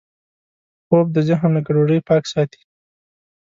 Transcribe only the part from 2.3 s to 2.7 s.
ساتي